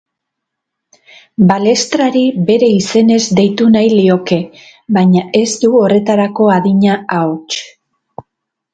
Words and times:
Balestrari 1.51 2.23
bere 2.47 2.71
izenez 2.77 3.21
deitu 3.41 3.69
nahi 3.77 3.93
lioke, 3.93 4.41
baina 5.01 5.27
ez 5.45 5.47
du 5.67 5.73
horretarako 5.85 6.53
adina 6.59 7.01
ahots. 7.23 7.65